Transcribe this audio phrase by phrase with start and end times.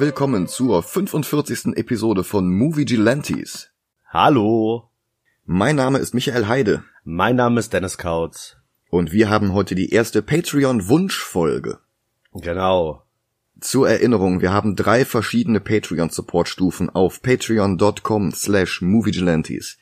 [0.00, 1.76] Willkommen zur 45.
[1.76, 3.70] Episode von Movie Gelantes.
[4.06, 4.90] Hallo.
[5.44, 6.84] Mein Name ist Michael Heide.
[7.02, 8.58] Mein Name ist Dennis Kautz.
[8.90, 11.80] Und wir haben heute die erste Patreon-Wunschfolge.
[12.32, 13.02] Genau.
[13.60, 19.78] Zur Erinnerung, wir haben drei verschiedene Patreon-Support-Stufen auf patreon.com slash moviegelantes.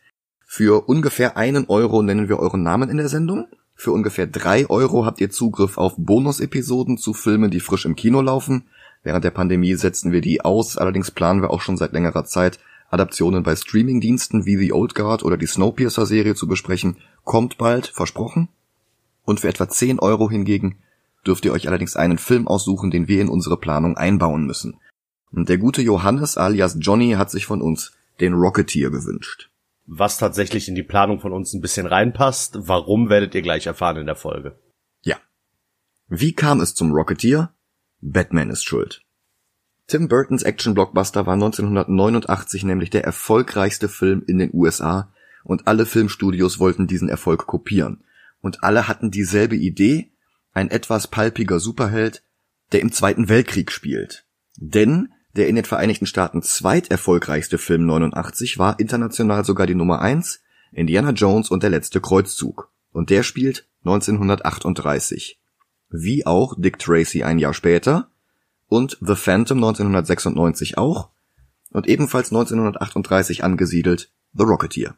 [0.46, 3.48] Für ungefähr einen Euro nennen wir euren Namen in der Sendung.
[3.74, 8.23] Für ungefähr drei Euro habt ihr Zugriff auf Bonus-Episoden zu Filmen, die frisch im Kino
[8.23, 8.65] laufen.
[9.06, 12.59] Während der Pandemie setzen wir die aus, allerdings planen wir auch schon seit längerer Zeit,
[12.91, 16.96] Adaptionen bei Streamingdiensten wie The Old Guard oder die Snowpiercer-Serie zu besprechen.
[17.23, 18.48] Kommt bald, versprochen.
[19.24, 20.79] Und für etwa 10 Euro hingegen
[21.24, 24.80] dürft ihr euch allerdings einen Film aussuchen, den wir in unsere Planung einbauen müssen.
[25.30, 29.51] Und der gute Johannes alias Johnny hat sich von uns den Rocketeer gewünscht.
[29.87, 33.99] Was tatsächlich in die Planung von uns ein bisschen reinpasst, warum werdet ihr gleich erfahren
[33.99, 34.59] in der Folge.
[35.04, 35.15] Ja.
[36.09, 37.52] Wie kam es zum Rocketeer?
[38.01, 39.02] Batman ist schuld.
[39.87, 45.13] Tim Burtons Action-Blockbuster war 1989 nämlich der erfolgreichste Film in den USA
[45.45, 48.02] und alle Filmstudios wollten diesen Erfolg kopieren.
[48.41, 50.11] Und alle hatten dieselbe Idee,
[50.52, 52.23] ein etwas palpiger Superheld,
[52.73, 54.27] der im Zweiten Weltkrieg spielt.
[54.57, 60.41] Denn der in den Vereinigten Staaten zweiterfolgreichste Film 89 war international sogar die Nummer eins,
[60.73, 62.73] Indiana Jones und der letzte Kreuzzug.
[62.91, 65.39] Und der spielt 1938.
[65.91, 68.10] Wie auch Dick Tracy ein Jahr später
[68.69, 71.10] und The Phantom 1996 auch
[71.70, 74.97] und ebenfalls 1938 angesiedelt The Rocketeer.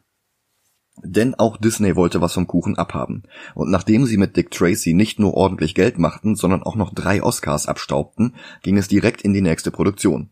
[1.03, 3.23] Denn auch Disney wollte was vom Kuchen abhaben.
[3.55, 7.23] Und nachdem sie mit Dick Tracy nicht nur ordentlich Geld machten, sondern auch noch drei
[7.23, 10.29] Oscars abstaubten, ging es direkt in die nächste Produktion.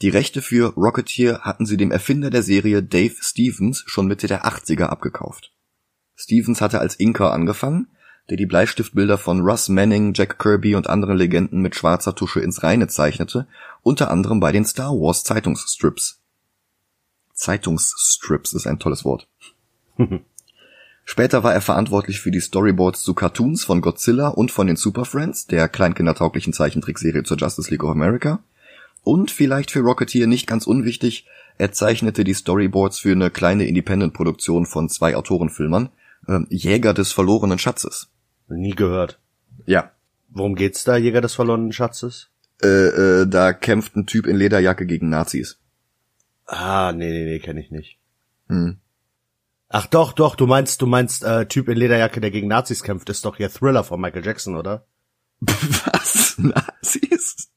[0.00, 4.44] Die Rechte für Rocketeer hatten sie dem Erfinder der Serie Dave Stevens schon Mitte der
[4.44, 5.52] 80er abgekauft.
[6.14, 7.88] Stevens hatte als Inker angefangen,
[8.30, 12.62] der die Bleistiftbilder von Russ Manning, Jack Kirby und anderen Legenden mit schwarzer Tusche ins
[12.62, 13.46] Reine zeichnete,
[13.82, 16.20] unter anderem bei den Star Wars Zeitungsstrips.
[17.32, 19.28] Zeitungsstrips ist ein tolles Wort.
[21.04, 25.06] Später war er verantwortlich für die Storyboards zu Cartoons von Godzilla und von den Super
[25.06, 28.40] Friends, der kleinkindertauglichen Zeichentrickserie zur Justice League of America.
[29.04, 34.66] Und vielleicht für Rocketeer nicht ganz unwichtig, er zeichnete die Storyboards für eine kleine Independent-Produktion
[34.66, 35.88] von zwei Autorenfilmern,
[36.26, 38.10] äh, Jäger des verlorenen Schatzes.
[38.48, 39.18] Nie gehört.
[39.66, 39.92] Ja.
[40.28, 42.30] Worum geht's da, Jäger des verlorenen Schatzes?
[42.62, 45.58] Äh, äh, da kämpft ein Typ in Lederjacke gegen Nazis.
[46.46, 47.98] Ah, nee, nee, nee, kenne ich nicht.
[48.48, 48.78] Hm.
[49.68, 53.10] Ach doch, doch, du meinst, du meinst äh, Typ in Lederjacke, der gegen Nazis kämpft,
[53.10, 54.86] ist doch hier Thriller von Michael Jackson, oder?
[55.40, 56.34] Was?
[56.38, 57.50] Nazis?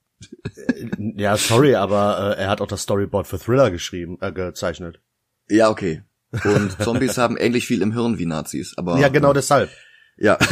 [0.97, 4.99] Ja, sorry, aber äh, er hat auch das Storyboard für Thriller geschrieben, äh, gezeichnet.
[5.49, 6.03] Ja, okay.
[6.43, 8.99] Und Zombies haben ähnlich viel im Hirn wie Nazis, aber.
[8.99, 9.69] Ja, genau deshalb.
[10.21, 10.37] Ja.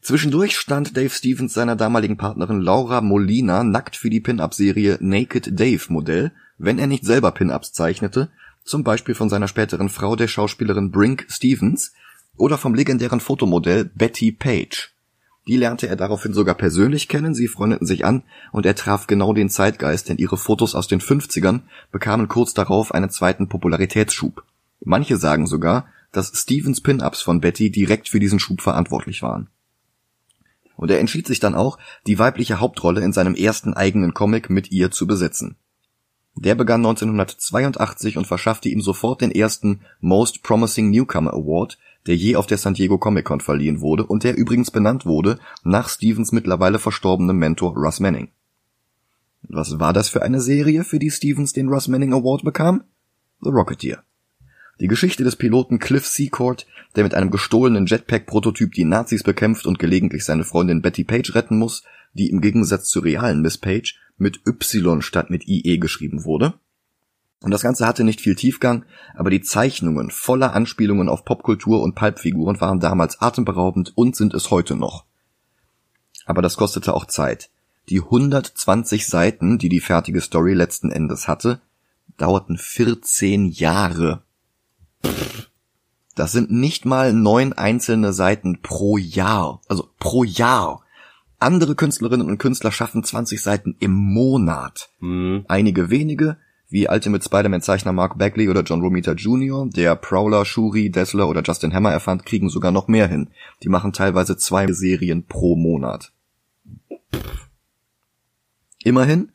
[0.00, 5.82] Zwischendurch stand Dave Stevens seiner damaligen Partnerin Laura Molina nackt für die Pin-Up-Serie Naked Dave
[5.88, 8.30] Modell, wenn er nicht selber Pin-Ups zeichnete,
[8.64, 11.92] zum Beispiel von seiner späteren Frau, der Schauspielerin Brink Stevens,
[12.36, 14.94] oder vom legendären Fotomodell Betty Page.
[15.48, 19.32] Die lernte er daraufhin sogar persönlich kennen, sie freundeten sich an und er traf genau
[19.32, 24.44] den Zeitgeist, denn ihre Fotos aus den 50ern bekamen kurz darauf einen zweiten Popularitätsschub.
[24.80, 29.48] Manche sagen sogar, dass Stevens Pin-Ups von Betty direkt für diesen Schub verantwortlich waren.
[30.76, 34.72] Und er entschied sich dann auch, die weibliche Hauptrolle in seinem ersten eigenen Comic mit
[34.72, 35.56] ihr zu besetzen.
[36.36, 42.36] Der begann 1982 und verschaffte ihm sofort den ersten Most Promising Newcomer Award, der je
[42.36, 46.32] auf der San Diego Comic Con verliehen wurde und der übrigens benannt wurde nach Stevens
[46.32, 48.30] mittlerweile verstorbenem Mentor Russ Manning.
[49.42, 52.84] Was war das für eine Serie, für die Stevens den Russ Manning Award bekam?
[53.40, 54.02] The Rocketeer.
[54.80, 59.78] Die Geschichte des Piloten Cliff Seacourt, der mit einem gestohlenen Jetpack-Prototyp die Nazis bekämpft und
[59.78, 64.40] gelegentlich seine Freundin Betty Page retten muss, die im Gegensatz zur realen Miss Page mit
[64.46, 66.54] Y statt mit IE geschrieben wurde.
[67.40, 68.84] Und das Ganze hatte nicht viel Tiefgang,
[69.14, 74.50] aber die Zeichnungen voller Anspielungen auf Popkultur und Pulpfiguren waren damals atemberaubend und sind es
[74.50, 75.04] heute noch.
[76.24, 77.50] Aber das kostete auch Zeit.
[77.90, 81.60] Die 120 Seiten, die die fertige Story letzten Endes hatte,
[82.16, 84.23] dauerten 14 Jahre.
[86.14, 89.60] Das sind nicht mal neun einzelne Seiten pro Jahr.
[89.68, 90.82] Also pro Jahr.
[91.38, 94.90] Andere Künstlerinnen und Künstler schaffen 20 Seiten im Monat.
[95.00, 95.44] Mhm.
[95.48, 101.28] Einige wenige, wie Ultimate Spider-Man-Zeichner Mark Bagley oder John Romita Jr., der Prowler, Shuri, Dazzler
[101.28, 103.28] oder Justin Hammer erfand, kriegen sogar noch mehr hin.
[103.62, 106.12] Die machen teilweise zwei Serien pro Monat.
[108.82, 109.30] Immerhin,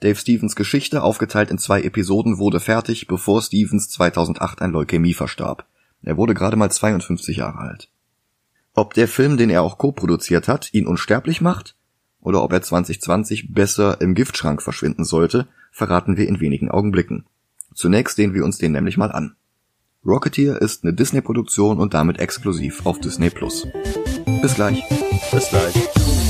[0.00, 5.66] Dave Stevens Geschichte, aufgeteilt in zwei Episoden, wurde fertig, bevor Stevens 2008 an Leukämie verstarb.
[6.02, 7.88] Er wurde gerade mal 52 Jahre alt.
[8.74, 11.74] Ob der Film, den er auch co-produziert hat, ihn unsterblich macht?
[12.20, 17.24] oder ob er 2020 besser im Giftschrank verschwinden sollte, verraten wir in wenigen Augenblicken.
[17.74, 19.36] Zunächst sehen wir uns den nämlich mal an.
[20.04, 23.66] Rocketeer ist eine Disney-Produktion und damit exklusiv auf Disney Plus.
[24.42, 24.82] Bis gleich.
[25.30, 26.27] Bis gleich.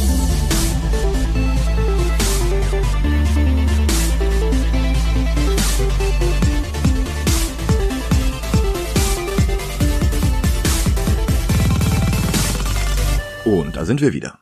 [13.78, 14.40] Da sind wir wieder.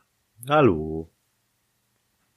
[0.49, 1.11] Hallo.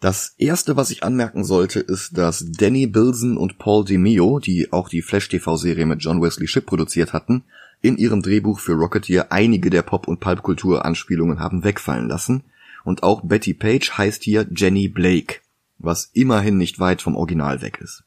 [0.00, 4.90] Das erste, was ich anmerken sollte, ist, dass Danny Bilson und Paul DeMio, die auch
[4.90, 7.44] die Flash-TV-Serie mit John Wesley Shipp produziert hatten,
[7.80, 12.44] in ihrem Drehbuch für Rocketeer einige der Pop- und Pulpkultur-Anspielungen haben wegfallen lassen.
[12.84, 15.36] Und auch Betty Page heißt hier Jenny Blake,
[15.78, 18.04] was immerhin nicht weit vom Original weg ist.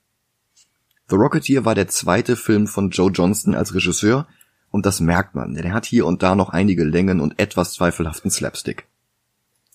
[1.10, 4.28] The Rocketeer war der zweite Film von Joe Johnston als Regisseur
[4.74, 7.74] und das merkt man, denn er hat hier und da noch einige Längen und etwas
[7.74, 8.88] zweifelhaften Slapstick.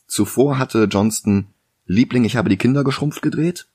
[0.08, 1.46] Zuvor hatte Johnston
[1.86, 3.68] Liebling, ich habe die Kinder geschrumpft gedreht,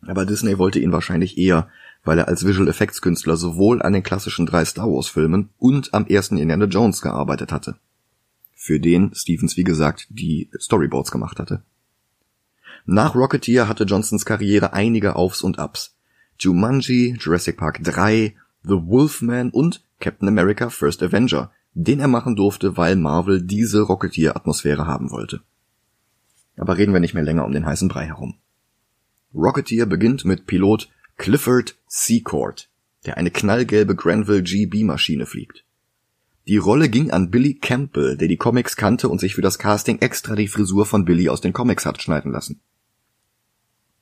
[0.00, 1.68] aber Disney wollte ihn wahrscheinlich eher,
[2.02, 5.92] weil er als Visual Effects Künstler sowohl an den klassischen drei Star Wars Filmen und
[5.92, 7.76] am ersten Indiana Jones gearbeitet hatte.
[8.54, 11.62] Für den Stevens, wie gesagt, die Storyboards gemacht hatte.
[12.86, 15.94] Nach Rocketeer hatte Johnsons Karriere einige Aufs und Ups.
[16.38, 18.34] Jumanji, Jurassic Park 3,
[18.68, 24.86] The Wolfman und Captain America First Avenger, den er machen durfte, weil Marvel diese Rocketeer-Atmosphäre
[24.86, 25.40] haben wollte.
[26.58, 28.34] Aber reden wir nicht mehr länger um den heißen Brei herum.
[29.34, 32.68] Rocketeer beginnt mit Pilot Clifford Seacourt,
[33.06, 35.64] der eine knallgelbe Granville GB-Maschine fliegt.
[36.46, 40.00] Die Rolle ging an Billy Campbell, der die Comics kannte und sich für das Casting
[40.00, 42.60] extra die Frisur von Billy aus den Comics hat schneiden lassen.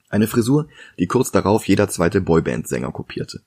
[0.08, 0.68] Eine Frisur,
[0.98, 3.42] die kurz darauf jeder zweite Boyband-Sänger kopierte.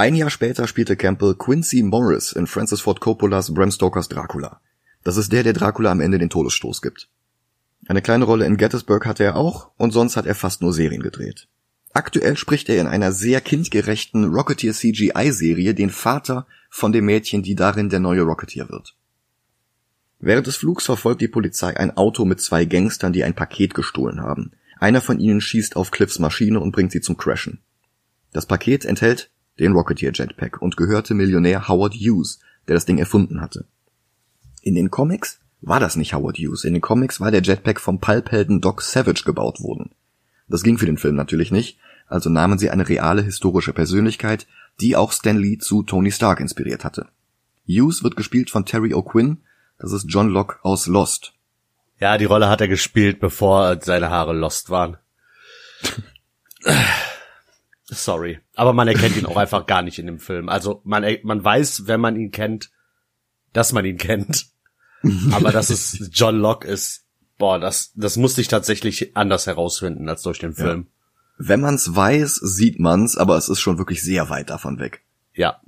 [0.00, 4.60] Ein Jahr später spielte Campbell Quincy Morris in Francis Ford Coppolas Bram Stokers Dracula.
[5.02, 7.08] Das ist der, der Dracula am Ende den Todesstoß gibt.
[7.88, 11.02] Eine kleine Rolle in Gettysburg hatte er auch und sonst hat er fast nur Serien
[11.02, 11.48] gedreht.
[11.94, 17.56] Aktuell spricht er in einer sehr kindgerechten Rocketeer CGI-Serie den Vater von dem Mädchen, die
[17.56, 18.94] darin der neue Rocketeer wird.
[20.20, 24.20] Während des Flugs verfolgt die Polizei ein Auto mit zwei Gangstern, die ein Paket gestohlen
[24.20, 24.52] haben.
[24.78, 27.62] Einer von ihnen schießt auf Cliffs Maschine und bringt sie zum Crashen.
[28.32, 33.40] Das Paket enthält den Rocketeer Jetpack und gehörte Millionär Howard Hughes, der das Ding erfunden
[33.40, 33.64] hatte.
[34.62, 36.64] In den Comics war das nicht Howard Hughes.
[36.64, 39.90] In den Comics war der Jetpack vom Pulphelden Doc Savage gebaut worden.
[40.48, 44.46] Das ging für den Film natürlich nicht, also nahmen sie eine reale historische Persönlichkeit,
[44.80, 47.08] die auch Stan Lee zu Tony Stark inspiriert hatte.
[47.66, 49.38] Hughes wird gespielt von Terry O'Quinn,
[49.78, 51.34] das ist John Locke aus Lost.
[52.00, 54.96] Ja, die Rolle hat er gespielt, bevor seine Haare Lost waren.
[57.90, 58.38] Sorry.
[58.54, 60.48] Aber man erkennt ihn auch einfach gar nicht in dem Film.
[60.48, 62.70] Also man, man weiß, wenn man ihn kennt,
[63.52, 64.46] dass man ihn kennt.
[65.32, 67.06] Aber dass es John Locke ist,
[67.38, 70.86] boah, das, das musste ich tatsächlich anders herausfinden als durch den Film.
[70.88, 70.94] Ja.
[71.38, 75.04] Wenn man's weiß, sieht man's, aber es ist schon wirklich sehr weit davon weg.
[75.32, 75.60] Ja.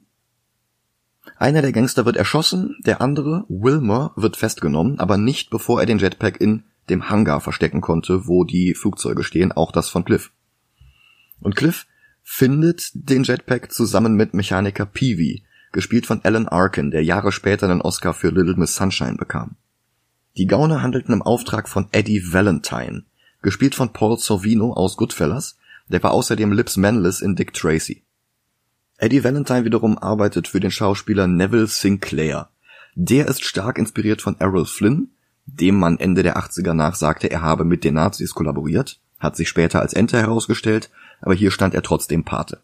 [1.37, 5.99] Einer der Gangster wird erschossen, der andere, Wilmer, wird festgenommen, aber nicht bevor er den
[5.99, 10.33] Jetpack in dem Hangar verstecken konnte, wo die Flugzeuge stehen, auch das von Cliff.
[11.41, 11.87] Und Cliff
[12.23, 17.81] findet den Jetpack zusammen mit Mechaniker Peavy, gespielt von Alan Arkin, der Jahre später einen
[17.81, 19.57] Oscar für Little Miss Sunshine bekam.
[20.37, 23.05] Die Gauner handelten im Auftrag von Eddie Valentine,
[23.43, 25.59] gespielt von Paul Sorvino aus Goodfellas,
[25.89, 28.05] der war außerdem Lips Manless in Dick Tracy.
[28.99, 32.51] Eddie Valentine wiederum arbeitet für den Schauspieler Neville Sinclair.
[32.95, 35.09] Der ist stark inspiriert von Errol Flynn,
[35.47, 39.81] dem man Ende der 80er nachsagte, er habe mit den Nazis kollaboriert, hat sich später
[39.81, 42.61] als Ente herausgestellt, aber hier stand er trotzdem Pate.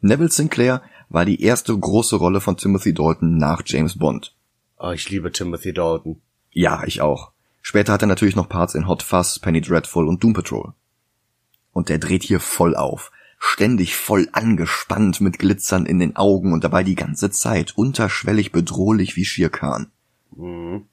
[0.00, 4.34] Neville Sinclair war die erste große Rolle von Timothy Dalton nach James Bond.
[4.78, 6.20] Oh, ich liebe Timothy Dalton.
[6.50, 7.32] Ja, ich auch.
[7.60, 10.72] Später hat er natürlich noch Parts in Hot Fuzz, Penny Dreadful und Doom Patrol.
[11.72, 13.12] Und der dreht hier voll auf.
[13.38, 19.16] Ständig voll angespannt mit Glitzern in den Augen und dabei die ganze Zeit unterschwellig bedrohlich
[19.16, 19.90] wie Shere Khan.
[20.36, 20.86] Mhm.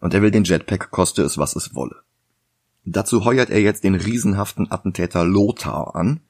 [0.00, 1.96] Und er will den Jetpack koste es was es wolle.
[2.84, 6.20] Dazu heuert er jetzt den riesenhaften Attentäter Lothar an,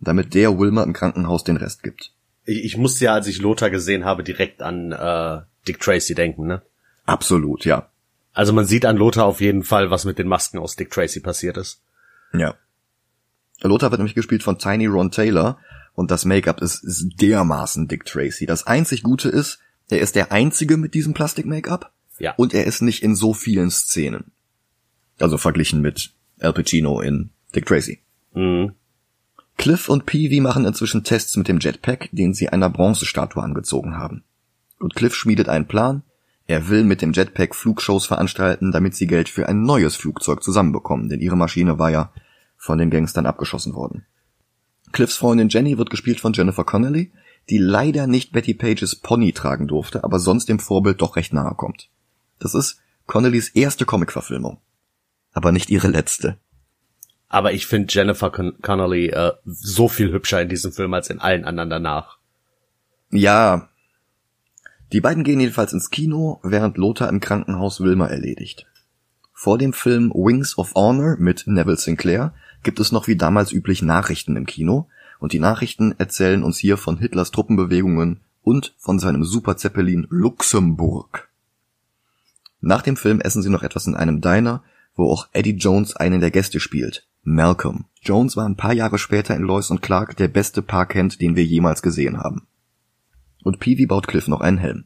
[0.00, 2.12] damit der Wilmer im Krankenhaus den Rest gibt.
[2.44, 6.46] Ich, ich musste ja, als ich Lothar gesehen habe, direkt an äh, Dick Tracy denken,
[6.46, 6.62] ne?
[7.04, 7.90] Absolut, ja.
[8.32, 11.20] Also man sieht an Lothar auf jeden Fall, was mit den Masken aus Dick Tracy
[11.20, 11.80] passiert ist.
[12.32, 12.54] Ja.
[13.62, 15.58] Lothar wird nämlich gespielt von Tiny Ron Taylor
[15.94, 18.44] und das Make-up ist, ist dermaßen Dick Tracy.
[18.44, 19.58] Das einzig Gute ist,
[19.88, 21.92] er ist der einzige mit diesem Plastik-Make-up.
[22.18, 22.34] Ja.
[22.36, 24.32] Und er ist nicht in so vielen Szenen.
[25.18, 28.00] Also verglichen mit Al Pacino in Dick Tracy.
[28.34, 28.72] Mhm.
[29.56, 34.24] Cliff und Peavy machen inzwischen Tests mit dem Jetpack, den sie einer Bronzestatue angezogen haben.
[34.78, 36.02] Und Cliff schmiedet einen Plan.
[36.46, 41.08] Er will mit dem Jetpack Flugshows veranstalten, damit sie Geld für ein neues Flugzeug zusammenbekommen,
[41.08, 42.12] denn ihre Maschine war ja
[42.56, 44.04] von den Gangstern abgeschossen worden.
[44.92, 47.12] Cliffs Freundin Jenny wird gespielt von Jennifer Connelly,
[47.50, 51.54] die leider nicht Betty Pages Pony tragen durfte, aber sonst dem Vorbild doch recht nahe
[51.54, 51.90] kommt.
[52.38, 54.58] Das ist Connellys erste Comicverfilmung.
[55.36, 56.38] Aber nicht ihre letzte.
[57.28, 61.20] Aber ich finde Jennifer Con Connelly äh, so viel hübscher in diesem Film als in
[61.20, 62.16] allen anderen danach.
[63.10, 63.68] Ja.
[64.94, 68.66] Die beiden gehen jedenfalls ins Kino, während Lothar im Krankenhaus Wilma erledigt.
[69.34, 73.82] Vor dem Film Wings of Honor mit Neville Sinclair gibt es noch wie damals üblich
[73.82, 74.88] Nachrichten im Kino,
[75.18, 81.28] und die Nachrichten erzählen uns hier von Hitlers Truppenbewegungen und von seinem Superzeppelin Luxemburg.
[82.62, 84.62] Nach dem Film essen sie noch etwas in einem Diner,
[84.96, 87.84] wo auch Eddie Jones einen der Gäste spielt, Malcolm.
[88.02, 91.44] Jones war ein paar Jahre später in Lois und Clark der beste Parkhand, den wir
[91.44, 92.46] jemals gesehen haben.
[93.42, 94.84] Und Peavy baut Cliff noch einen Helm.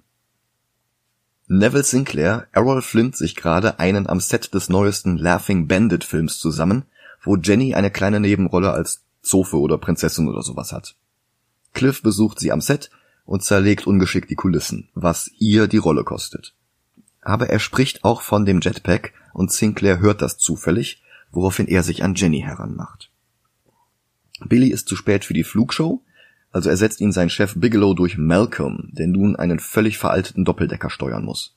[1.46, 6.84] Neville Sinclair, Errol Flint sich gerade einen am Set des neuesten Laughing Bandit Films zusammen,
[7.22, 10.94] wo Jenny eine kleine Nebenrolle als Zofe oder Prinzessin oder sowas hat.
[11.74, 12.90] Cliff besucht sie am Set
[13.24, 16.54] und zerlegt ungeschickt die Kulissen, was ihr die Rolle kostet.
[17.20, 22.02] Aber er spricht auch von dem Jetpack und Sinclair hört das zufällig woraufhin er sich
[22.02, 23.10] an Jenny heranmacht.
[24.44, 26.02] Billy ist zu spät für die Flugshow,
[26.50, 31.24] also ersetzt ihn sein Chef Bigelow durch Malcolm, der nun einen völlig veralteten Doppeldecker steuern
[31.24, 31.56] muss.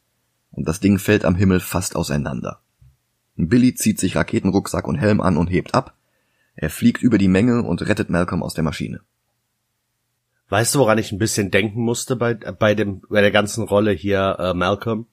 [0.51, 2.61] Und das Ding fällt am Himmel fast auseinander.
[3.35, 5.95] Billy zieht sich Raketenrucksack und Helm an und hebt ab.
[6.55, 9.01] Er fliegt über die Menge und rettet Malcolm aus der Maschine.
[10.49, 13.91] Weißt du, woran ich ein bisschen denken musste bei, bei dem, bei der ganzen Rolle
[13.91, 15.07] hier, äh, Malcolm?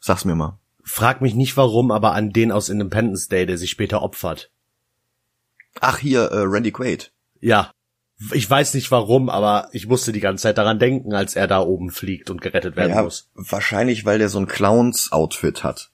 [0.00, 0.58] Sag's mir mal.
[0.88, 4.52] Frag mich nicht warum, aber an den aus Independence Day, der sich später opfert.
[5.80, 7.12] Ach, hier, äh, Randy Quaid.
[7.40, 7.72] Ja.
[8.32, 11.60] Ich weiß nicht warum, aber ich musste die ganze Zeit daran denken, als er da
[11.60, 13.28] oben fliegt und gerettet werden ja, muss.
[13.34, 15.90] Wahrscheinlich, weil der so ein Clowns-Outfit hat.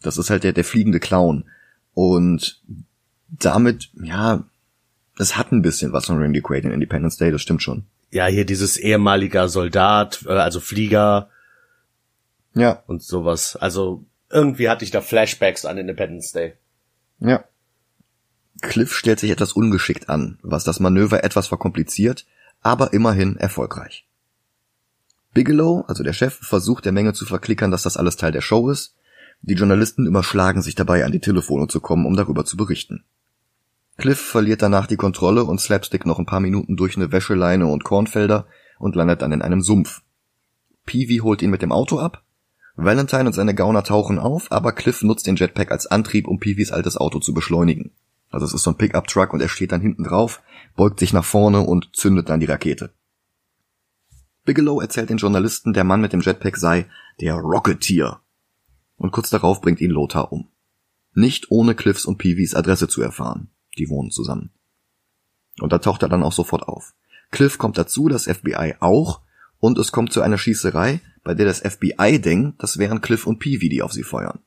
[0.00, 1.50] Das ist halt der, der fliegende Clown.
[1.92, 2.62] Und
[3.28, 4.44] damit, ja,
[5.18, 7.84] es hat ein bisschen was von Randy Quaid in Independence Day, das stimmt schon.
[8.12, 11.30] Ja, hier dieses ehemaliger Soldat, äh, also Flieger.
[12.54, 12.82] Ja.
[12.86, 13.56] Und sowas.
[13.56, 16.54] Also irgendwie hatte ich da Flashbacks an Independence Day.
[17.18, 17.44] Ja.
[18.62, 22.26] Cliff stellt sich etwas ungeschickt an, was das Manöver etwas verkompliziert,
[22.60, 24.06] aber immerhin erfolgreich.
[25.32, 28.70] Bigelow, also der Chef, versucht der Menge zu verklickern, dass das alles Teil der Show
[28.70, 28.94] ist.
[29.42, 33.04] Die Journalisten überschlagen sich dabei, an die Telefone zu kommen, um darüber zu berichten.
[33.96, 37.84] Cliff verliert danach die Kontrolle und Slapstick noch ein paar Minuten durch eine Wäscheleine und
[37.84, 38.46] Kornfelder
[38.78, 40.02] und landet dann in einem Sumpf.
[40.84, 42.24] Peavy holt ihn mit dem Auto ab
[42.76, 46.72] Valentine und seine Gauner tauchen auf, aber Cliff nutzt den Jetpack als Antrieb, um Peewees
[46.72, 47.92] altes Auto zu beschleunigen.
[48.30, 50.40] Also es ist so ein Pickup-Truck und er steht dann hinten drauf,
[50.76, 52.92] beugt sich nach vorne und zündet dann die Rakete.
[54.44, 56.86] Bigelow erzählt den Journalisten, der Mann mit dem Jetpack sei
[57.20, 58.20] der Rocketeer.
[58.96, 60.48] Und kurz darauf bringt ihn Lothar um.
[61.12, 63.50] Nicht ohne Cliffs und Peewees Adresse zu erfahren.
[63.78, 64.50] Die wohnen zusammen.
[65.60, 66.94] Und da taucht er dann auch sofort auf.
[67.30, 69.20] Cliff kommt dazu, das FBI auch,
[69.60, 73.38] und es kommt zu einer Schießerei, bei der das FBI denkt, das wären Cliff und
[73.38, 74.40] Peavy, die auf sie feuern.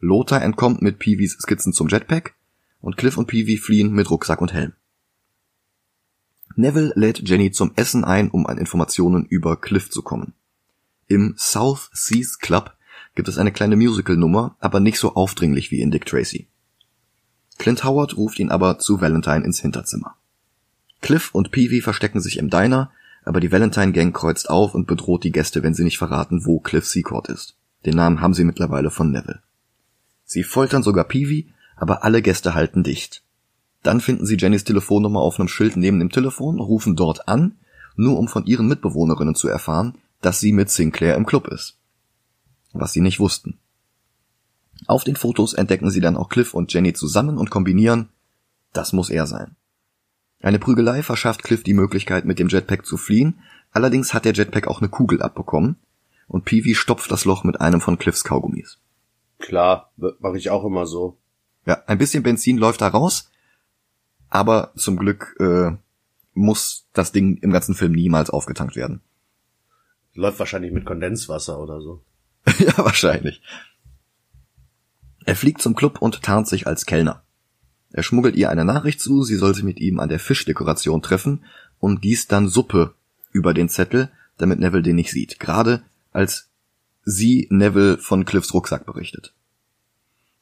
[0.00, 2.34] Lothar entkommt mit Peavys Skizzen zum Jetpack
[2.80, 4.72] und Cliff und Peavy fliehen mit Rucksack und Helm.
[6.56, 10.32] Neville lädt Jenny zum Essen ein, um an Informationen über Cliff zu kommen.
[11.06, 12.74] Im South Seas Club
[13.14, 16.48] gibt es eine kleine Musical-Nummer, aber nicht so aufdringlich wie in Dick Tracy.
[17.58, 20.16] Clint Howard ruft ihn aber zu Valentine ins Hinterzimmer.
[21.02, 22.90] Cliff und Peavy verstecken sich im Diner,
[23.24, 26.60] aber die Valentine Gang kreuzt auf und bedroht die Gäste, wenn sie nicht verraten, wo
[26.60, 27.56] Cliff Secord ist.
[27.84, 29.42] Den Namen haben sie mittlerweile von Neville.
[30.24, 33.22] Sie foltern sogar Peavy, aber alle Gäste halten dicht.
[33.82, 37.56] Dann finden sie Jennys Telefonnummer auf einem Schild neben dem Telefon, rufen dort an,
[37.96, 41.78] nur um von ihren Mitbewohnerinnen zu erfahren, dass sie mit Sinclair im Club ist.
[42.72, 43.58] Was sie nicht wussten.
[44.86, 48.08] Auf den Fotos entdecken sie dann auch Cliff und Jenny zusammen und kombinieren,
[48.72, 49.56] das muss er sein.
[50.40, 53.40] Eine Prügelei verschafft Cliff die Möglichkeit, mit dem Jetpack zu fliehen,
[53.72, 55.76] allerdings hat der Jetpack auch eine Kugel abbekommen
[56.28, 58.78] und Peavy stopft das Loch mit einem von Cliffs Kaugummis.
[59.38, 61.18] Klar, mache ich auch immer so.
[61.66, 63.30] Ja, ein bisschen Benzin läuft da raus,
[64.28, 65.72] aber zum Glück äh,
[66.32, 69.02] muss das Ding im ganzen Film niemals aufgetankt werden.
[70.14, 72.02] Läuft wahrscheinlich mit Kondenswasser oder so.
[72.58, 73.42] ja, wahrscheinlich.
[75.24, 77.22] Er fliegt zum Club und tarnt sich als Kellner.
[77.92, 81.44] Er schmuggelt ihr eine Nachricht zu, sie soll sich mit ihm an der Fischdekoration treffen
[81.78, 82.94] und gießt dann Suppe
[83.32, 85.40] über den Zettel, damit Neville den nicht sieht.
[85.40, 85.82] Gerade
[86.12, 86.48] als
[87.04, 89.32] sie Neville von Cliffs Rucksack berichtet.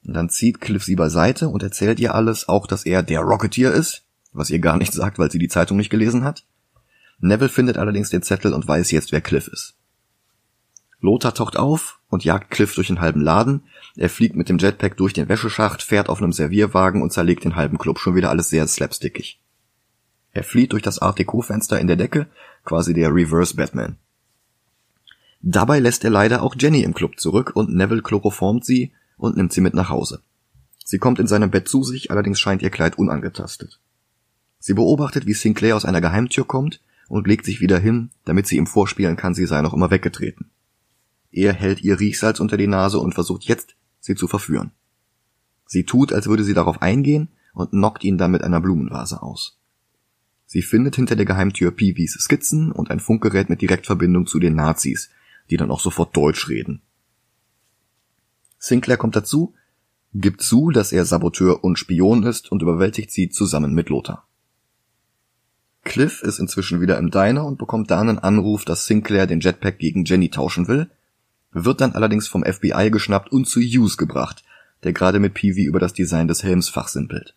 [0.05, 3.73] Und dann zieht Cliff sie beiseite und erzählt ihr alles, auch dass er der Rocketeer
[3.73, 6.45] ist, was ihr gar nicht sagt, weil sie die Zeitung nicht gelesen hat.
[7.21, 9.75] Neville findet allerdings den Zettel und weiß jetzt, wer Cliff ist.
[11.00, 13.62] Lothar taucht auf und jagt Cliff durch den halben Laden.
[13.97, 17.57] Er fliegt mit dem Jetpack durch den Wäscheschacht, fährt auf einem Servierwagen und zerlegt den
[17.57, 17.99] halben Club.
[17.99, 19.41] Schon wieder alles sehr slapstickig.
[20.33, 22.27] Er flieht durch das Art Deco-Fenster in der Decke,
[22.65, 23.97] quasi der Reverse Batman.
[25.41, 29.53] Dabei lässt er leider auch Jenny im Club zurück und Neville chloroformt sie und nimmt
[29.53, 30.21] sie mit nach Hause.
[30.85, 33.79] Sie kommt in seinem Bett zu sich, allerdings scheint ihr Kleid unangetastet.
[34.59, 38.57] Sie beobachtet, wie Sinclair aus einer Geheimtür kommt und legt sich wieder hin, damit sie
[38.57, 40.50] ihm vorspielen kann, sie sei noch immer weggetreten.
[41.30, 44.73] Er hält ihr Riechsalz unter die Nase und versucht jetzt, sie zu verführen.
[45.66, 49.58] Sie tut, als würde sie darauf eingehen und knockt ihn dann mit einer Blumenvase aus.
[50.47, 55.11] Sie findet hinter der Geheimtür Peewees Skizzen und ein Funkgerät mit Direktverbindung zu den Nazis,
[55.50, 56.80] die dann auch sofort Deutsch reden.
[58.58, 59.54] Sinclair kommt dazu,
[60.14, 64.26] gibt zu, dass er Saboteur und Spion ist und überwältigt sie zusammen mit Lothar.
[65.85, 69.78] Cliff ist inzwischen wieder im Diner und bekommt da einen Anruf, dass Sinclair den Jetpack
[69.78, 70.90] gegen Jenny tauschen will,
[71.52, 74.45] wird dann allerdings vom FBI geschnappt und zu Hughes gebracht,
[74.83, 77.35] der gerade mit Peavy über das Design des Helms fachsimpelt.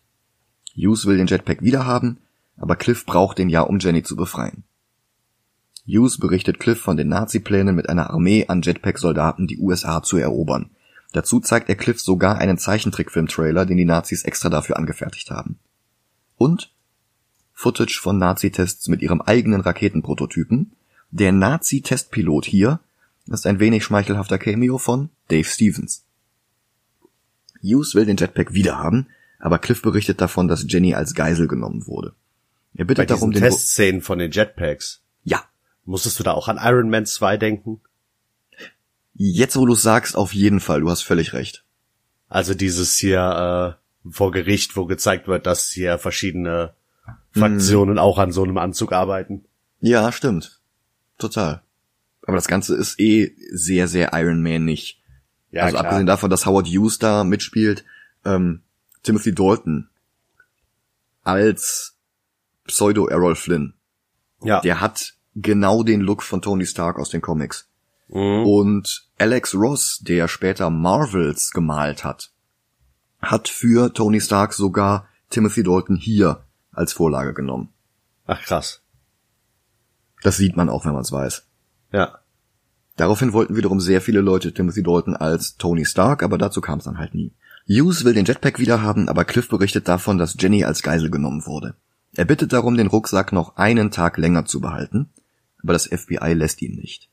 [0.76, 2.18] Hughes will den Jetpack wiederhaben,
[2.56, 4.64] aber Cliff braucht den ja, um Jenny zu befreien.
[5.86, 10.70] Hughes berichtet Cliff von den Nazi-Plänen mit einer Armee an Jetpack-Soldaten die USA zu erobern.
[11.12, 15.58] Dazu zeigt er Cliff sogar einen Zeichentrickfilm-Trailer, den die Nazis extra dafür angefertigt haben.
[16.36, 16.72] Und
[17.52, 20.72] Footage von Nazi-Tests mit ihrem eigenen Raketenprototypen.
[21.10, 22.80] Der Nazi-Testpilot hier
[23.28, 26.04] ist ein wenig schmeichelhafter Cameo von Dave Stevens.
[27.62, 32.14] Hughes will den Jetpack wiederhaben, aber Cliff berichtet davon, dass Jenny als Geisel genommen wurde.
[32.74, 35.02] Er bittet Bei darum, den Testszenen von den Jetpacks.
[35.24, 35.44] Ja.
[35.84, 37.80] Musstest du da auch an Iron Man 2 denken?
[39.14, 40.80] Jetzt, wo du sagst, auf jeden Fall.
[40.80, 41.64] Du hast völlig recht.
[42.28, 46.74] Also dieses hier äh, vor Gericht, wo gezeigt wird, dass hier verschiedene
[47.32, 47.98] Fraktionen mm.
[47.98, 49.44] auch an so einem Anzug arbeiten.
[49.80, 50.60] Ja, stimmt.
[51.18, 51.62] Total.
[52.26, 55.00] Aber das Ganze ist eh sehr, sehr Iron Man nicht.
[55.50, 55.84] Ja, also klar.
[55.84, 57.84] abgesehen davon, dass Howard Hughes da mitspielt,
[58.24, 58.62] ähm,
[59.02, 59.88] Timothy Dalton
[61.24, 61.96] als
[62.64, 63.74] Pseudo Errol Flynn.
[64.42, 64.60] Ja.
[64.60, 67.68] Der hat genau den Look von Tony Stark aus den Comics.
[68.08, 68.46] Mhm.
[68.46, 72.30] Und Alex Ross, der später Marvels gemalt hat,
[73.20, 77.72] hat für Tony Stark sogar Timothy Dalton hier als Vorlage genommen.
[78.26, 78.82] Ach krass.
[80.22, 81.46] Das sieht man auch, wenn man es weiß.
[81.92, 82.18] Ja.
[82.96, 86.84] Daraufhin wollten wiederum sehr viele Leute Timothy Dalton als Tony Stark, aber dazu kam es
[86.84, 87.32] dann halt nie.
[87.66, 91.74] Hughes will den Jetpack wiederhaben, aber Cliff berichtet davon, dass Jenny als Geisel genommen wurde.
[92.14, 95.08] Er bittet darum, den Rucksack noch einen Tag länger zu behalten,
[95.62, 97.08] aber das FBI lässt ihn nicht.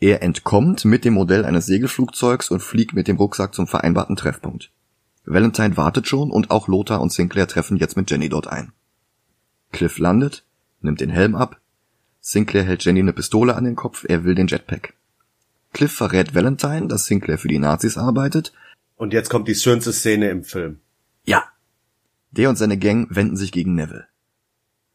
[0.00, 4.70] Er entkommt mit dem Modell eines Segelflugzeugs und fliegt mit dem Rucksack zum vereinbarten Treffpunkt.
[5.24, 8.72] Valentine wartet schon und auch Lothar und Sinclair treffen jetzt mit Jenny dort ein.
[9.72, 10.44] Cliff landet,
[10.80, 11.60] nimmt den Helm ab.
[12.26, 14.94] Sinclair hält Jenny eine Pistole an den Kopf, er will den Jetpack.
[15.74, 18.54] Cliff verrät Valentine, dass Sinclair für die Nazis arbeitet.
[18.96, 20.78] Und jetzt kommt die schönste Szene im Film.
[21.26, 21.44] Ja.
[22.30, 24.06] Der und seine Gang wenden sich gegen Neville.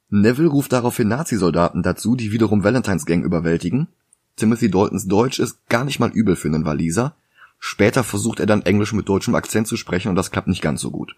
[0.09, 3.89] Neville ruft daraufhin Nazi-Soldaten dazu, die wiederum Valentines Gang überwältigen.
[4.35, 7.15] Timothy Daltons Deutsch ist gar nicht mal übel für einen Waliser.
[7.59, 10.81] Später versucht er dann Englisch mit deutschem Akzent zu sprechen und das klappt nicht ganz
[10.81, 11.15] so gut.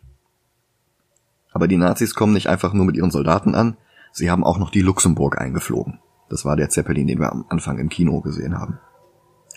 [1.54, 3.78] Aber die Nazis kommen nicht einfach nur mit ihren Soldaten an,
[4.12, 6.00] sie haben auch noch die Luxemburg eingeflogen.
[6.30, 8.80] Das war der Zeppelin, den wir am Anfang im Kino gesehen haben.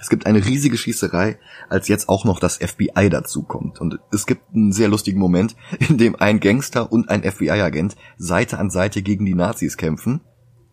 [0.01, 1.38] Es gibt eine riesige Schießerei,
[1.69, 3.81] als jetzt auch noch das FBI dazukommt.
[3.81, 8.59] Und es gibt einen sehr lustigen Moment, in dem ein Gangster und ein FBI-Agent Seite
[8.59, 10.21] an Seite gegen die Nazis kämpfen,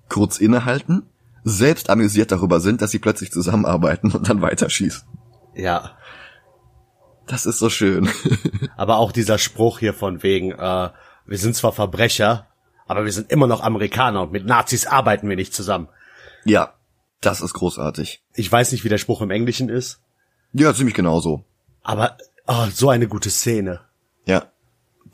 [0.10, 1.04] kurz innehalten,
[1.44, 5.08] selbst amüsiert darüber sind, dass sie plötzlich zusammenarbeiten und dann weiterschießen.
[5.56, 5.92] Ja.
[7.28, 8.10] Das ist so schön.
[8.76, 10.90] Aber auch dieser Spruch hier von wegen, äh,
[11.26, 12.48] wir sind zwar Verbrecher,
[12.92, 15.88] aber wir sind immer noch Amerikaner und mit Nazis arbeiten wir nicht zusammen.
[16.44, 16.74] Ja,
[17.22, 18.22] das ist großartig.
[18.36, 20.02] Ich weiß nicht, wie der Spruch im Englischen ist.
[20.54, 21.46] Ja, ziemlich genauso.
[21.84, 23.80] Aber oh, so eine gute Szene.
[24.26, 24.52] Ja.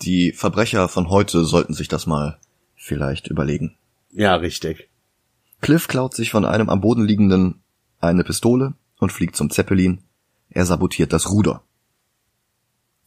[0.01, 2.39] Die Verbrecher von heute sollten sich das mal
[2.75, 3.77] vielleicht überlegen.
[4.11, 4.89] Ja, richtig.
[5.61, 7.61] Cliff klaut sich von einem am Boden liegenden
[7.99, 10.03] eine Pistole und fliegt zum Zeppelin.
[10.49, 11.61] Er sabotiert das Ruder.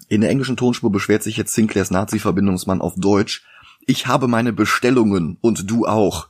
[0.09, 3.44] In der englischen Tonspur beschwert sich jetzt Sinclairs Nazi-Verbindungsmann auf Deutsch.
[3.90, 6.29] Ich habe meine Bestellungen und du auch.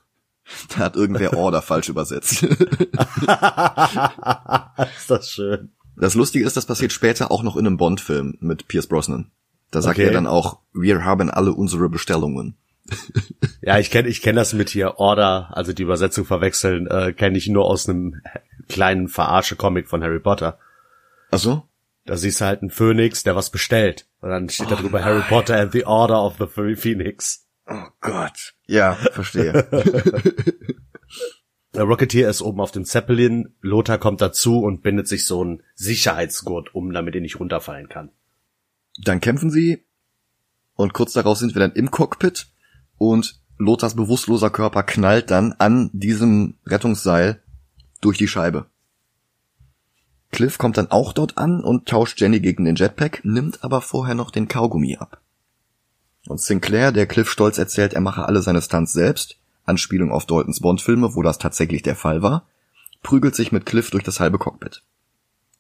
[0.70, 2.42] Da hat irgendwer Order falsch übersetzt.
[2.42, 2.56] ist
[5.08, 5.72] das schön.
[5.94, 9.30] Das Lustige ist, das passiert später auch noch in einem Bond-Film mit Pierce Brosnan.
[9.70, 10.06] Da sagt okay.
[10.06, 12.56] er dann auch, wir haben alle unsere Bestellungen.
[13.60, 17.36] ja, ich kenne ich kenn das mit hier Order, also die Übersetzung verwechseln, äh, kenne
[17.36, 18.22] ich nur aus einem
[18.70, 20.58] kleinen Verarsche-Comic von Harry Potter.
[21.30, 21.64] Ach so?
[22.06, 24.06] Da siehst du halt einen Phönix, der was bestellt.
[24.22, 25.08] Und dann steht oh, da drüber nein.
[25.08, 27.46] Harry Potter and the Order of the Phoenix.
[27.70, 28.54] Oh Gott.
[28.66, 29.68] Ja, verstehe.
[31.74, 35.62] Der Rocketeer ist oben auf dem Zeppelin, Lothar kommt dazu und bindet sich so einen
[35.76, 38.10] Sicherheitsgurt um, damit er nicht runterfallen kann.
[39.04, 39.84] Dann kämpfen sie
[40.74, 42.48] und kurz darauf sind wir dann im Cockpit
[42.98, 47.40] und Lothars bewusstloser Körper knallt dann an diesem Rettungsseil
[48.00, 48.66] durch die Scheibe.
[50.32, 54.14] Cliff kommt dann auch dort an und tauscht Jenny gegen den Jetpack, nimmt aber vorher
[54.16, 55.20] noch den Kaugummi ab.
[56.26, 60.60] Und Sinclair, der Cliff stolz erzählt, er mache alle seine Stunts selbst, Anspielung auf Daltons
[60.60, 62.46] Bond-Filme, wo das tatsächlich der Fall war,
[63.02, 64.82] prügelt sich mit Cliff durch das halbe Cockpit.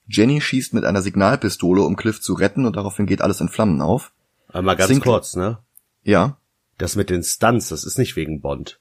[0.06, 3.80] Jenny schießt mit einer Signalpistole, um Cliff zu retten, und daraufhin geht alles in Flammen
[3.80, 4.12] auf.
[4.52, 5.58] Einmal ganz Sinclair- kurz, ne?
[6.02, 6.36] Ja,
[6.78, 8.80] Das mit den Stunts, das ist nicht wegen Bond.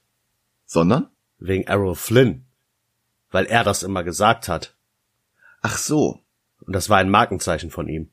[0.66, 1.08] sondern?
[1.38, 2.44] Wegen Errol Flynn.
[3.30, 4.74] Weil er das immer gesagt hat.
[5.62, 6.20] Ach so.
[6.60, 8.10] Und das war ein Markenzeichen von ihm.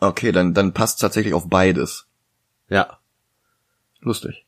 [0.00, 2.06] Okay, dann, dann passt tatsächlich auf beides.
[2.68, 2.98] Ja.
[4.06, 4.46] Lustig.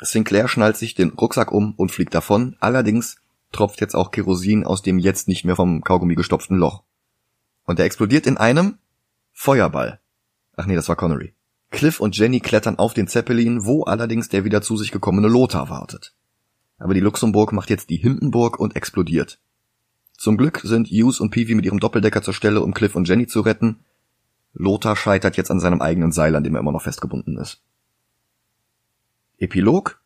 [0.00, 3.18] Sinclair schnallt sich den Rucksack um und fliegt davon, allerdings
[3.52, 6.82] tropft jetzt auch Kerosin aus dem jetzt nicht mehr vom Kaugummi gestopften Loch.
[7.64, 8.78] Und er explodiert in einem
[9.32, 10.00] Feuerball.
[10.56, 11.34] Ach nee, das war Connery.
[11.70, 15.70] Cliff und Jenny klettern auf den Zeppelin, wo allerdings der wieder zu sich gekommene Lothar
[15.70, 16.14] wartet.
[16.78, 19.38] Aber die Luxemburg macht jetzt die Hindenburg und explodiert.
[20.16, 23.28] Zum Glück sind Hughes und Peavy mit ihrem Doppeldecker zur Stelle, um Cliff und Jenny
[23.28, 23.84] zu retten.
[24.52, 27.62] Lothar scheitert jetzt an seinem eigenen Seil, an dem er immer noch festgebunden ist.
[29.38, 30.00] Epilog?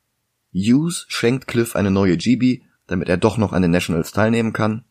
[0.52, 4.84] Hughes schenkt Cliff eine neue GB, damit er doch noch an den Nationals teilnehmen kann.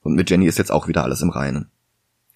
[0.00, 1.70] Und mit Jenny ist jetzt auch wieder alles im Reinen.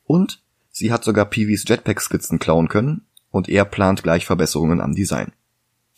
[0.04, 5.32] Und sie hat sogar Peavys Jetpack-Skizzen klauen können und er plant gleich Verbesserungen am Design.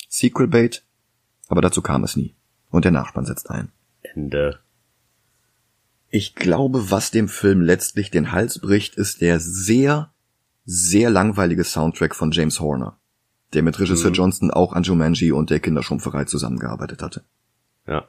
[0.08, 0.84] Sequel Bait,
[1.48, 2.34] aber dazu kam es nie.
[2.70, 3.72] Und der Nachspann setzt ein.
[4.02, 4.60] Ende.
[6.10, 10.12] Ich glaube, was dem Film letztlich den Hals bricht, ist der sehr,
[10.70, 12.98] sehr langweilige Soundtrack von James Horner,
[13.54, 14.14] der mit Regisseur Mhm.
[14.14, 17.24] Johnston auch an Jumanji und der Kinderschrumpferei zusammengearbeitet hatte.
[17.86, 18.04] Ja.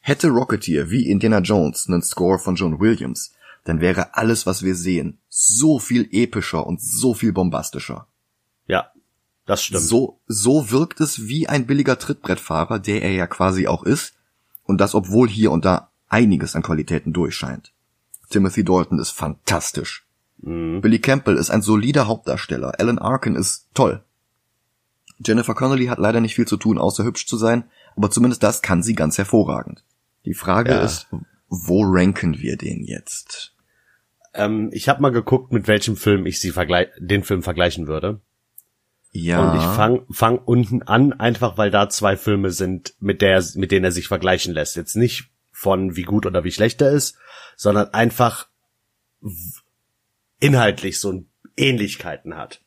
[0.00, 4.74] Hätte Rocketeer wie Indiana Jones einen Score von John Williams, dann wäre alles, was wir
[4.74, 8.06] sehen, so viel epischer und so viel bombastischer.
[8.66, 8.90] Ja.
[9.44, 9.82] Das stimmt.
[9.82, 14.14] So, so wirkt es wie ein billiger Trittbrettfahrer, der er ja quasi auch ist,
[14.62, 17.74] und das obwohl hier und da einiges an Qualitäten durchscheint.
[18.30, 20.03] Timothy Dalton ist fantastisch.
[20.44, 20.80] Mhm.
[20.80, 22.74] Billy Campbell ist ein solider Hauptdarsteller.
[22.78, 24.02] Alan Arkin ist toll.
[25.24, 27.64] Jennifer Connelly hat leider nicht viel zu tun, außer hübsch zu sein,
[27.96, 29.84] aber zumindest das kann sie ganz hervorragend.
[30.24, 30.82] Die Frage Ja.
[30.82, 31.06] ist,
[31.48, 33.54] wo ranken wir den jetzt?
[34.34, 38.20] Ähm, ich habe mal geguckt, mit welchem Film ich sie vergleich den Film vergleichen würde.
[39.12, 39.52] Ja.
[39.52, 43.70] Und ich fang, fang unten an, einfach weil da zwei Filme sind, mit der, mit
[43.70, 44.74] denen er sich vergleichen lässt.
[44.74, 47.16] Jetzt nicht von wie gut oder wie schlecht er ist,
[47.56, 48.48] sondern einfach
[50.44, 51.24] inhaltlich so
[51.56, 52.60] Ähnlichkeiten hat.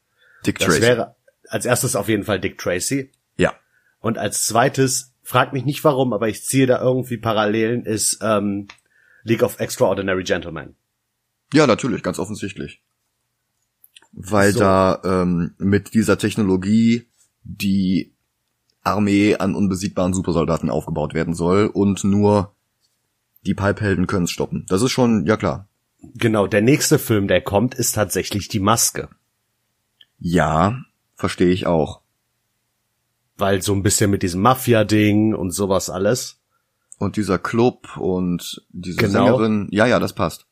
[0.45, 0.81] Dick Das Tracy.
[0.81, 1.15] wäre
[1.49, 3.11] als erstes auf jeden Fall Dick Tracy.
[3.37, 3.53] ja.
[3.99, 8.67] Und als zweites, frag mich nicht warum, aber ich ziehe da irgendwie Parallelen, ist ähm,
[9.23, 10.75] League of Extraordinary Gentlemen.
[11.51, 12.81] Ja, natürlich, ganz offensichtlich.
[14.11, 14.59] Weil So.
[14.59, 17.07] da ähm, mit dieser Technologie
[17.43, 18.13] die
[18.83, 22.55] Armee an unbesiegbaren Supersoldaten aufgebaut werden soll und nur
[23.45, 24.65] die Pipehelden können es stoppen.
[24.69, 25.67] Das ist schon, ja klar.
[26.01, 29.09] Genau, der nächste Film, der kommt, ist tatsächlich Die Maske.
[30.19, 30.79] Ja,
[31.15, 32.01] verstehe ich auch.
[33.35, 36.39] Weil so ein bisschen mit diesem Mafia-Ding und sowas alles.
[36.97, 39.25] Und dieser Club und diese Genau.
[39.25, 40.47] Sängerin, ja, ja, das passt.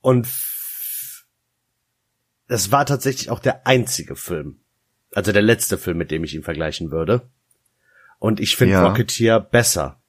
[0.00, 0.28] Und
[2.46, 4.60] das war tatsächlich auch der einzige Film.
[5.14, 7.28] Also der letzte Film, mit dem ich ihn vergleichen würde.
[8.18, 8.86] Und ich finde Ja.
[8.86, 10.00] Rocketeer besser.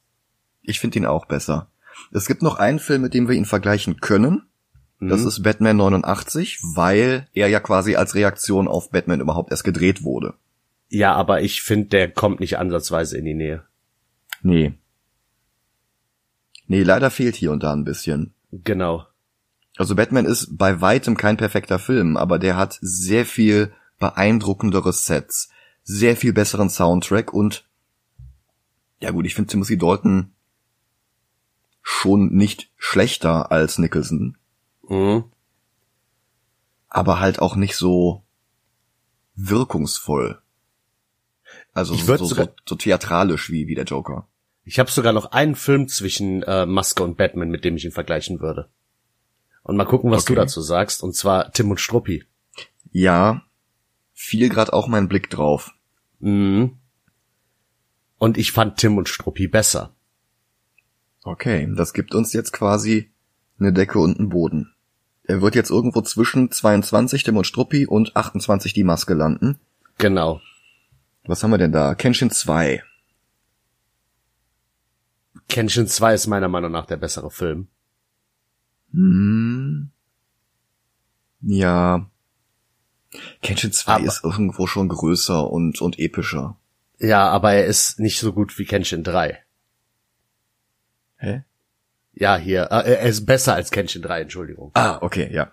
[0.61, 1.71] Ich finde ihn auch besser.
[2.11, 4.43] Es gibt noch einen Film, mit dem wir ihn vergleichen können.
[4.99, 5.27] Das Mhm.
[5.27, 10.35] ist Batman 89, weil er ja quasi als Reaktion auf Batman überhaupt erst gedreht wurde.
[10.89, 13.63] Ja, aber ich finde, der kommt nicht ansatzweise in die Nähe.
[14.41, 14.73] Nee.
[16.67, 18.33] Nee, leider fehlt hier und da ein bisschen.
[18.51, 19.05] Genau.
[19.75, 25.49] Also Batman ist bei weitem kein perfekter Film, aber der hat sehr viel beeindruckendere Sets,
[25.83, 27.65] sehr viel besseren Soundtrack und
[29.01, 30.32] ja gut, ich finde Timothy Dalton
[31.83, 34.37] schon nicht schlechter als Nicholson,
[34.89, 35.25] Mhm.
[36.87, 38.23] aber halt auch nicht so
[39.35, 40.41] wirkungsvoll.
[41.73, 44.27] Also so, so, sogar- so theatralisch wie, wie der Joker.
[44.63, 47.91] Ich habe sogar noch einen Film zwischen äh, Maske und Batman, mit dem ich ihn
[47.91, 48.69] vergleichen würde.
[49.63, 50.35] Und mal gucken, was Okay.
[50.35, 51.03] du dazu sagst.
[51.03, 52.23] Und zwar Tim und Struppi.
[52.91, 53.43] Ja,
[54.13, 55.71] fiel grad auch mein Blick drauf.
[56.19, 56.77] Mhm.
[58.17, 59.93] Und ich fand Tim und Struppi besser.
[61.23, 63.09] Okay, das gibt uns jetzt quasi
[63.59, 64.73] eine Decke und einen Boden.
[65.23, 69.59] Er wird jetzt irgendwo zwischen 22 Tim und Struppi und 28 die Maske landen.
[69.97, 70.41] Genau.
[71.25, 71.95] Was haben wir denn da?
[71.95, 72.83] Kenshin 2.
[75.47, 77.67] Kenshin 2 ist meiner Meinung nach der bessere Film.
[78.91, 79.91] Hm.
[81.41, 82.09] Ja.
[83.41, 86.57] Kenshin 2 Aber- ist irgendwo schon größer und, und epischer.
[86.99, 89.42] Ja, aber er ist nicht so gut wie Kenshin 3.
[91.23, 91.43] Hä?
[92.13, 94.71] Ja, hier, äh, er ist besser als Kenshin 3, Entschuldigung.
[94.73, 95.51] Ah, okay, ja.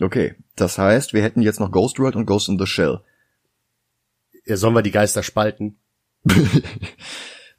[0.00, 3.00] Okay, das heißt, wir hätten jetzt noch Ghost World und Ghost in the Shell.
[4.44, 5.78] Ja, sollen wir die Geister spalten?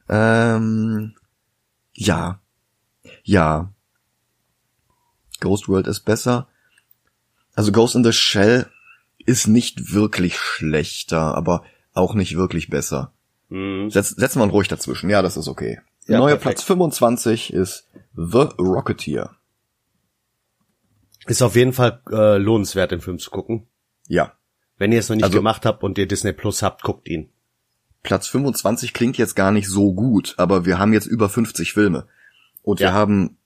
[0.10, 1.16] Ähm,
[1.94, 2.40] ja.
[3.24, 3.74] Ja.
[5.40, 6.48] Ghost World ist besser.
[7.56, 8.68] Also Ghost in the Shell
[9.26, 13.14] ist nicht wirklich schlechter, aber auch nicht wirklich besser.
[13.50, 13.90] Hm.
[13.90, 15.10] Setz, setzen wir ihn ruhig dazwischen.
[15.10, 15.80] Ja, das ist okay.
[16.08, 16.58] Ja, Neuer perfekt.
[16.58, 19.36] Platz 25 ist The Rocketeer.
[21.26, 23.68] Ist auf jeden Fall äh, lohnenswert, den Film zu gucken.
[24.08, 24.34] Ja.
[24.78, 27.30] Wenn ihr es noch nicht Also- gemacht habt und ihr Disney Plus habt, guckt ihn.
[28.02, 32.08] Platz 25 klingt jetzt gar nicht so gut, aber wir haben jetzt über 50 Filme.
[32.62, 32.94] Und wir Ja.
[32.94, 33.38] haben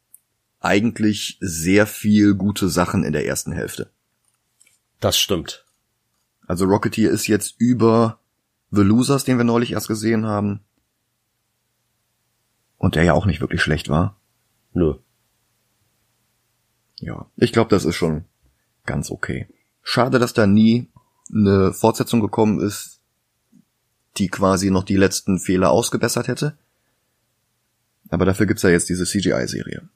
[0.59, 3.91] eigentlich sehr viel gute Sachen in der ersten Hälfte.
[4.99, 5.63] Das stimmt.
[6.47, 8.19] Also Rocketeer ist jetzt über
[8.71, 10.61] The Losers, den wir neulich erst gesehen haben.
[12.77, 14.17] Und der ja auch nicht wirklich schlecht war.
[14.73, 14.95] Nö.
[16.99, 18.25] Ja, ich glaube, das ist schon
[18.85, 19.47] ganz okay.
[19.83, 20.89] Schade, dass da nie
[21.33, 22.99] eine Fortsetzung gekommen ist,
[24.17, 26.57] die quasi noch die letzten Fehler ausgebessert hätte.
[28.09, 29.89] Aber dafür gibt's ja jetzt diese CGI-Serie.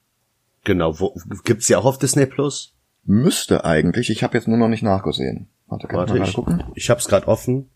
[0.64, 1.00] Genau.
[1.00, 2.76] Wo, gibt's die auch auf Disney Plus?
[3.04, 5.48] Müsste eigentlich, ich habe jetzt nur noch nicht nachgesehen.
[5.68, 6.64] Warte, kann Warte, ich mal ich, gucken?
[6.76, 7.70] ich hab's gerade offen.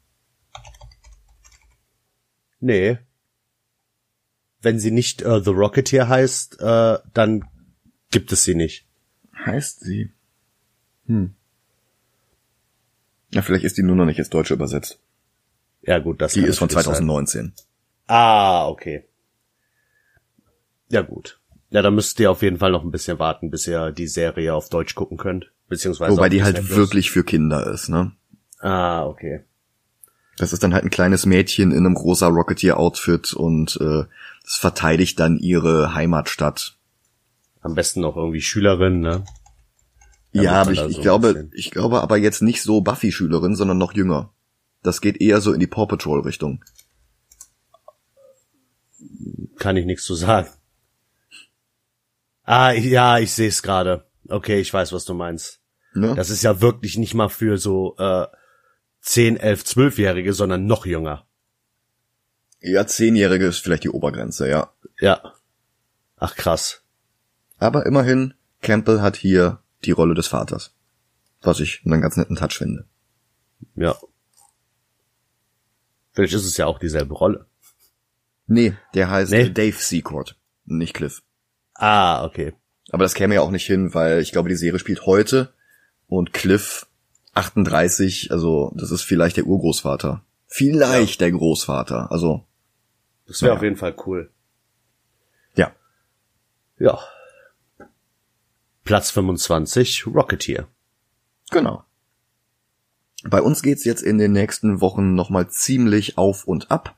[2.60, 3.00] Nee.
[4.66, 7.46] Wenn sie nicht äh, The Rocketeer heißt, äh, dann
[8.10, 8.88] gibt es sie nicht.
[9.46, 10.12] Heißt sie?
[11.06, 11.36] Hm.
[13.30, 15.00] Ja, vielleicht ist die nur noch nicht ins Deutsche übersetzt.
[15.84, 16.94] Ja gut, das Die ist von natürlich sein.
[16.96, 17.54] 2019.
[18.08, 19.06] Ah, okay.
[20.90, 21.40] Ja gut.
[21.70, 24.56] Ja, da müsst ihr auf jeden Fall noch ein bisschen warten, bis ihr die Serie
[24.56, 25.52] auf Deutsch gucken könnt.
[25.68, 28.14] Beziehungsweise Wobei die halt wirklich für Kinder ist, ne?
[28.62, 29.44] Ah, okay.
[30.38, 34.04] Das ist dann halt ein kleines Mädchen in einem rosa Rocketeer-Outfit und äh,
[34.46, 36.78] es verteidigt dann ihre Heimatstadt.
[37.62, 39.24] Am besten noch irgendwie Schülerin, ne?
[40.34, 42.62] Ja, muss aber ich, da ich so ein glaube, bisschen- ich glaube aber jetzt nicht
[42.62, 44.34] so Buffy-Schülerin, sondern noch jünger.
[44.84, 46.64] Das geht eher so in die Paw Patrol-Richtung.
[49.58, 50.50] Kann ich nichts zu sagen.
[52.44, 54.06] Ah, ja, ich sehe es gerade.
[54.28, 55.60] Okay, ich weiß, was du meinst.
[55.94, 56.14] Ne?
[56.16, 58.28] Das ist ja wirklich nicht mal für so äh,
[59.06, 61.28] 10, 11, 12-Jährige, sondern noch jünger.
[62.60, 64.74] Ja, Zehnjährige ist vielleicht die Obergrenze, ja.
[65.00, 65.34] Ja.
[66.18, 66.84] Ach krass.
[67.60, 70.74] Aber immerhin, Campbell hat hier die Rolle des Vaters.
[71.42, 72.88] Was ich einen ganz netten Touch finde.
[73.76, 73.96] Ja.
[76.14, 77.46] Vielleicht ist es ja auch dieselbe Rolle.
[78.48, 79.50] Nee, der heißt Nee.
[79.50, 81.22] Dave Seacourt, nicht Cliff.
[81.76, 82.54] Ah, okay.
[82.90, 85.54] Aber das käme ja auch nicht hin, weil ich glaube, die Serie spielt heute
[86.08, 86.88] und Cliff
[87.36, 90.24] 38, also das ist vielleicht der Urgroßvater.
[90.48, 92.46] Vielleicht der Großvater, also
[93.28, 93.58] Das wäre Ja.
[93.58, 94.32] auf jeden Fall cool.
[95.56, 95.72] ja.
[96.78, 97.00] Ja.
[98.84, 100.68] Platz 25, Rocketeer.
[101.52, 101.84] Genau.
[103.24, 106.96] Bei uns geht's jetzt in den nächsten Wochen nochmal ziemlich auf und ab.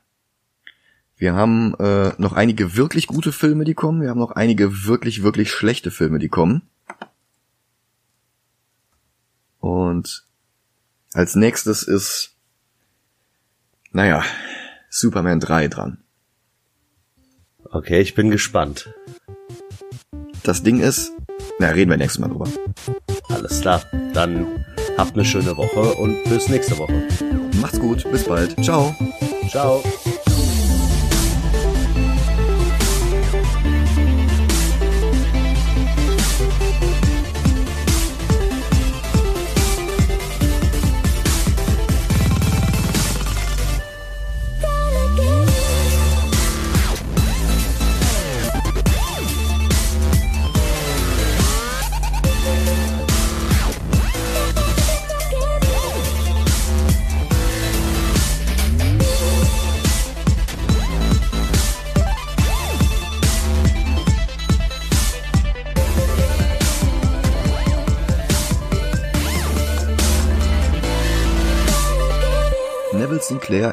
[1.16, 4.02] Wir haben äh, noch einige wirklich gute Filme, die kommen.
[4.02, 6.62] Wir haben noch einige wirklich, wirklich schlechte Filme, die kommen.
[9.60, 10.27] Und
[11.18, 12.36] als nächstes ist,
[13.90, 14.22] naja,
[14.88, 15.98] Superman 3 dran.
[17.64, 18.88] Okay, ich bin gespannt.
[20.44, 21.10] Das Ding ist,
[21.58, 22.46] na, reden wir nächstes Mal drüber.
[23.30, 23.82] Alles klar.
[24.14, 24.64] Dann
[24.96, 27.08] habt eine schöne Woche und bis nächste Woche.
[27.60, 28.54] Macht's gut, bis bald.
[28.64, 28.94] Ciao.
[29.50, 29.82] Ciao.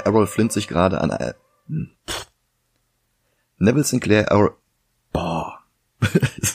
[0.05, 1.09] Errol Flint sich gerade an...
[1.11, 1.33] Äh,
[1.67, 1.91] hm.
[3.57, 4.55] Neville Sinclair, Errol...
[5.11, 5.59] Boah.